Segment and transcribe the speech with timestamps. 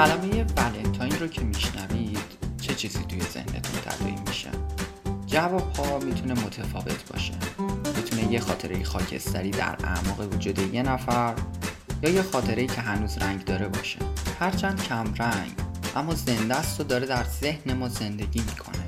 [0.00, 2.18] کلمه ولنتاین رو که میشنوید
[2.60, 4.50] چه چیزی توی ذهنتون تداعی میشه؟
[5.26, 7.32] جواب ها می‌تونه متفاوت باشه.
[7.96, 11.34] می‌تونه یه خاطره خاکستری در اعماق وجود یه نفر
[12.02, 13.98] یا یه خاطره که هنوز رنگ داره باشه.
[14.40, 15.52] هرچند کم رنگ
[15.96, 18.84] اما زنده است و داره در ذهن ما زندگی می‌کنه.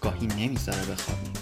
[0.00, 1.32] گاهی نمی‌ذاره بخوابیم.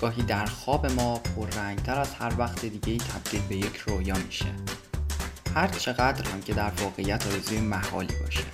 [0.00, 4.54] گاهی در خواب ما پررنگتر از هر وقت دیگه ای تبدیل به یک رویا میشه.
[5.54, 8.44] هر چقدر هم که در واقعیت آرزوی محالی باشه.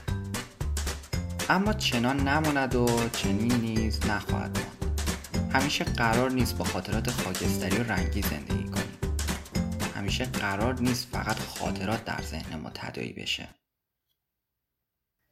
[1.48, 4.76] اما چنان نماند و چنین نیز نخواهد ماند.
[5.52, 8.98] همیشه قرار نیست با خاطرات خاکستری و رنگی زندگی کنیم.
[9.94, 13.48] همیشه قرار نیست فقط خاطرات در ذهن ما تدایی بشه.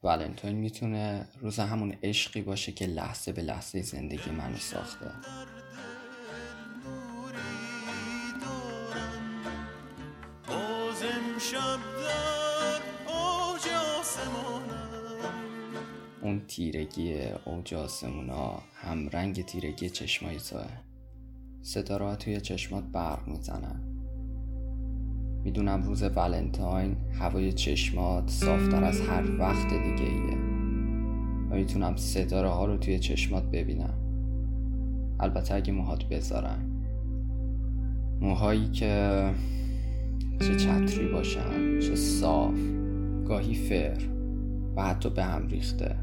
[0.03, 5.11] ولنتاین می‌تونه روز همون عشقی باشه که لحظه به لحظه زندگی منو ساخته.
[16.21, 17.13] اون تیرگی
[17.45, 20.65] اوج آسمونا هم رنگ تیرگی چشمای توه.
[21.61, 23.81] ستاره توی چشمات برق می‌زنن.
[25.43, 30.37] می‌دونم روز ولنتاین هوای چشمات صافتر از هر وقت دیگه ایه.
[31.49, 33.93] و می‌تونم ستاره ها رو توی چشمات ببینم.
[35.19, 36.71] البته اگه موهات بذارن.
[38.21, 39.25] موهایی که
[40.39, 42.59] چه چتری باشن چه صاف
[43.27, 43.97] گاهی فر
[44.75, 45.95] و حتی به هم ریخته.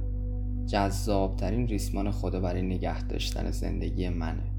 [0.66, 4.52] جذابترین ریسمان خدا برای نگه داشتن زندگی منه.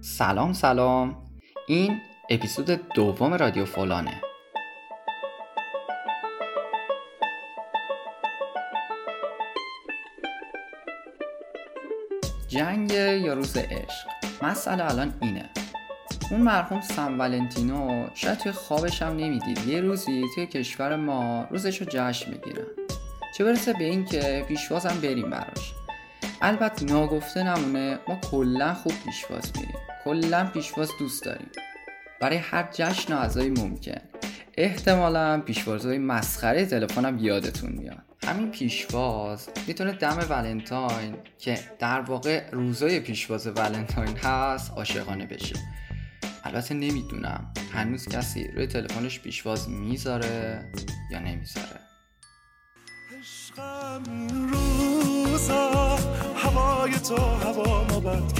[0.00, 1.16] سلام سلام.
[1.68, 1.96] این
[2.30, 4.27] اپیزود دوم رادیو فولانه
[12.48, 14.08] جنگ یا روز عشق؟
[14.42, 15.50] مسئله الان اینه.
[16.30, 19.66] اون مرحوم سم ولنتینو شاید توی خوابش هم نمی‌دید.
[19.66, 22.66] یه روزی توی کشور ما روزش رو جشن بگیرن
[23.36, 25.74] چه برسه به این که پیشوازم بریم براش.
[26.42, 29.78] البته ناگفته نمونه ما کلا خوب پیشواز میریم.
[30.04, 31.50] کلا پیشواز دوست داریم.
[32.20, 34.00] برای هر جشن و ممکن.
[34.60, 38.02] احتمالا پیشوازهای مسخره تلفنم یادتون میاد.
[38.26, 45.56] همین پیشواز می‌تونه دم ولنتاین که در واقع روزای پیشواز ولنتاین هست عاشقانه بشه.
[46.44, 50.64] البته نمی‌دونم هنوز کسی روی تلفنش پیشواز می‌ذاره
[51.10, 51.80] یا نمی‌ذاره.
[56.36, 58.37] هوای تو هوا بد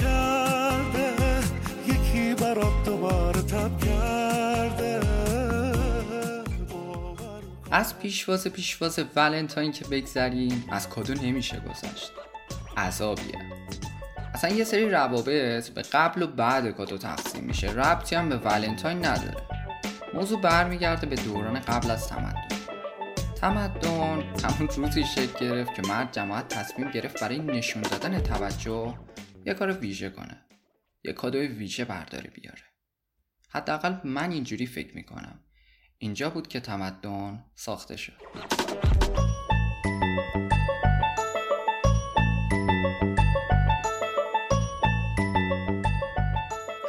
[7.71, 12.11] از پیشواز پیشواز ولنتاین که بگذریم از کدو نمیشه گذشت.
[12.77, 13.39] عذابیه.
[14.33, 17.67] اصلا یه سری روابط به قبل و بعد کادو تقسیم میشه.
[17.67, 19.43] ربطی هم به ولنتاین نداره.
[20.13, 22.47] موضوع برمیگرده به دوران قبل از تمدن.
[23.35, 28.99] تمدن همون روزی شکل گرفت که مرد جماعت تصمیم گرفت برای نشون دادن توجه
[29.45, 30.45] یه کار ویژه کنه.
[31.03, 32.63] یه کادوی ویژه برداره بیاره.
[33.49, 35.39] حداقل من اینجوری فکر می‌کنم.
[36.01, 38.13] اینجا بود که تمدن ساخته شد.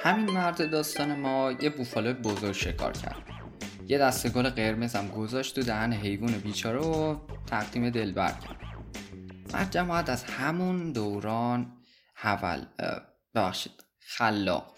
[0.03, 3.23] همین مرد داستان ما یه بوفالو بزرگ شکار کرد.
[3.89, 7.17] یه دسته گل قرمزم گذاشت تو دهن حیوان بیچاره و
[7.47, 8.61] تقدیم دلبر کرد.
[9.55, 11.73] مرد جماعت از همون دوران
[12.15, 12.65] حول
[13.35, 14.77] ببخشید خلاق.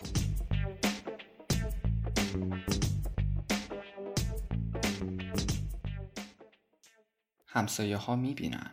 [7.55, 8.71] همسایه ها می‌بینن.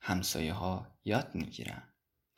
[0.00, 1.82] همسایه ها یاد می‌گیرن.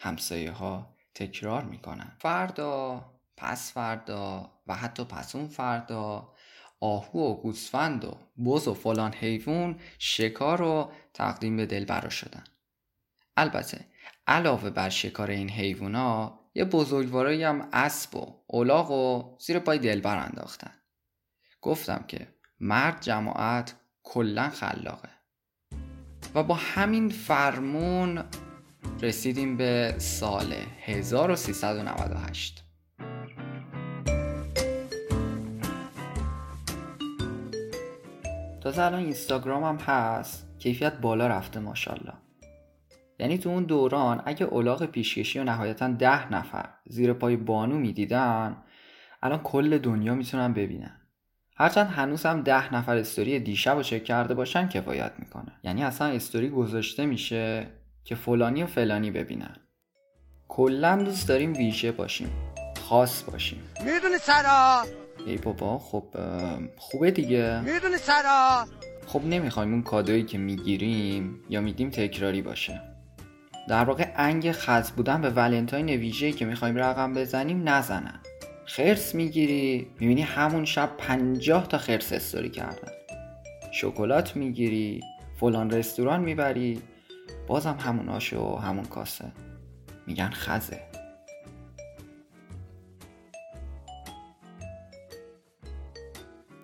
[0.01, 2.17] همسایه ها تکرار می‌کنن.
[2.19, 3.05] فردا
[3.37, 6.35] پس فردا و حتی پس اون فردا
[6.81, 12.45] آهو و گوسفند و بز و فلان حیوان شکار و تقدیم به دلبرا شدن.
[13.37, 13.85] البته
[14.27, 20.17] علاوه بر شکار این حیوونا یه بزرگوارایی هم اسب و اولاغ و زیر پای دلبر
[20.17, 20.73] انداختن.
[21.62, 25.18] گفتم که مرد جماعت کلا خلاقه.
[26.35, 28.25] و با همین فرمون
[29.03, 32.65] رسیدیم به سال 1398
[38.61, 40.49] تازه الان اینستاگرام هم هست.
[40.59, 42.13] کیفیت بالا رفته ماشاءالله.
[43.19, 48.57] یعنی تو اون دوران اگه اولاغ پیشکشی و نهایتا ده نفر زیر پای بانو می‌دیدن
[49.23, 51.01] الان کل دنیا می‌تونن ببینن.
[51.59, 56.07] هرچند هنوز هم ده نفر استوری دیشب رو چک کرده باشن کفایت می‌کنه یعنی اصلا
[56.07, 57.67] استوری گذاشته میشه
[58.05, 59.57] که فلانی و فلانی ببینن.
[60.49, 62.31] کلا دوست داریم ویژه باشیم.
[62.89, 63.63] خاص باشیم.
[63.85, 64.85] می‌دونی سرا؟
[65.27, 66.05] ای بابا خب
[66.77, 67.61] خوبه دیگه.
[67.61, 68.67] می‌دونی سرا؟
[69.07, 72.81] خب نمی‌خوایم اون کادویی که می‌گیریم یا میدیم تکراری باشه.
[73.69, 78.21] در واقع انگ خز بودن به ولنتاین ویژه‌ای که می‌خوایم رقم بزنیم نزنن.
[78.69, 79.91] خرس می‌گیری.
[80.00, 82.93] می‌بینی همون شب پنجاه تا خرس استوری کردن.
[83.73, 85.00] شکلات می‌گیری.
[85.41, 86.82] فلان رستوران می‌بری.
[87.47, 89.32] بازم همون آش و همون کاسه.
[90.06, 90.81] میگن خزه.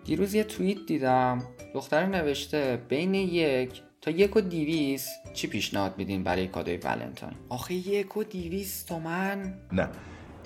[0.05, 1.43] دیروز یه توییت دیدم.
[1.75, 7.75] دختره نوشته بین یک تا یک و دیویس چی پیشنهاد میدین برای کادوی ولنتاین؟ آخه
[7.75, 9.89] یک و دیویس تومن؟ نه.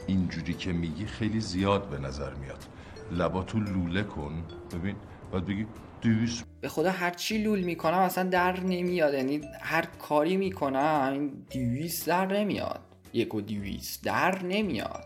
[0.09, 2.65] اینجوری که میگی خیلی زیاد به نظر میاد.
[3.13, 4.45] لباتو لوله کن.
[4.75, 4.97] ببین
[5.33, 5.67] باید بگی
[6.01, 9.15] دیویس به خدا هر چی لول می‌کنم اصلا در نمیاد.
[9.15, 12.81] یعنی هر کاری می‌کنم این دیویس در نمیاد.
[13.13, 15.05] یک و دیویس در نمیاد.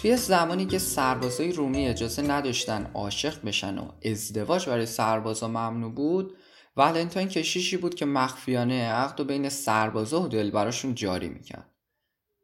[0.00, 6.36] توی زمانی که سربازای رومی اجازه نداشتن عاشق بشن و ازدواج برای سربازا ممنوع بود
[6.76, 11.70] ولنتاین کشیشی بود که مخفیانه عقد و بین سربازا و دلبراشون جاری می‌کرد.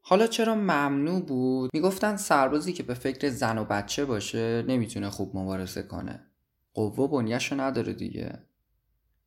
[0.03, 5.37] حالا چرا ممنوع بود؟ می‌گفتن سربازی که به فکر زن و بچه باشه نمی‌تونه خوب
[5.37, 6.27] مبارزه کنه.
[6.75, 8.39] قوه بنیشو نداره دیگه.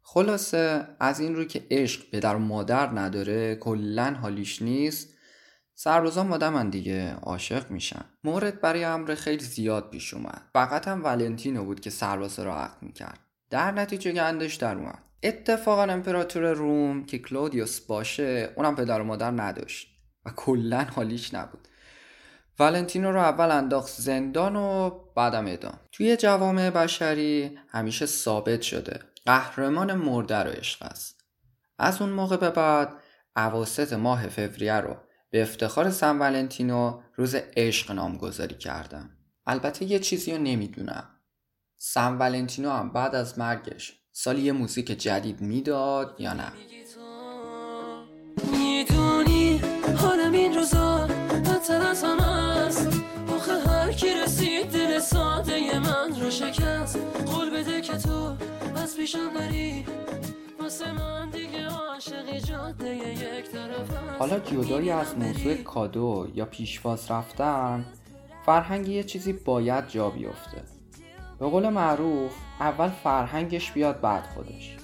[0.02, 5.19] خلاصه از این رو که عشق پدر و مادر نداره کلا حالیش نیست.
[5.82, 8.06] سربازان مادمن دیگه عاشق میشن.
[8.24, 10.42] مورد برای امر خیلی زیاد پیش اومد.
[10.54, 13.20] فقط هم ولنتینو بود که سربازا رو عقد می‌کرد.
[13.50, 15.04] در نتیجه گندش در اومد.
[15.24, 19.88] اتفاقا امپراتور روم که کلودیوس باشه اونم پدر و مادر نداشت.
[20.26, 21.68] و کلا حالیش نبود.
[22.60, 29.00] ولنتینو رو اول انداخت زندان و بعدم ادام توی جوامع بشری همیشه ثابت شده.
[29.26, 31.24] قهرمان مرده رو عشق است.
[31.78, 32.90] از اون موقع به بعد
[33.36, 34.96] عواست ماه فوریه رو
[35.32, 39.10] به افتخار سن ولنتینو روز عشق نامگذاری کردم.
[39.46, 41.10] البته یه چیزی رو نمی‌دونم.
[41.78, 46.52] سن ولنتینو هم بعد از مرگش سالی یه موزیک جدید می‌داد یا نه؟
[48.52, 49.62] می‌دونی
[49.98, 52.88] حالم این روزا بدتر از هم است.
[53.30, 56.98] آخه هر کی رسید دل ساده من رو شکست.
[57.26, 58.36] قول بده که تو
[58.76, 59.86] از پیشم بری.
[60.60, 61.30] واسه من
[64.20, 67.86] حالا جدایی از موضوع کادو یا پیشواز رفتن
[68.46, 70.64] فرهنگ یه چیزی باید جا بیفته.
[71.40, 74.78] به قول معروف اول فرهنگش بیاد بعد خودش.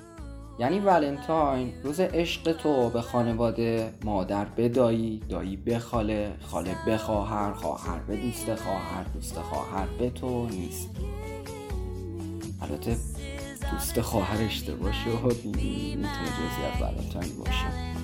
[0.60, 6.98] یعنی ولنتاین روز عشق تو به خانواده مادر به دایی دایی به خاله خاله به
[6.98, 10.90] خواهر خواهر به دوست خواهر دوست خواهر به تو نیست.
[12.62, 12.96] البته
[13.72, 16.30] دوست خواهر اشتباه شد می‌تونه
[16.66, 17.96] از ولنتاین باشه.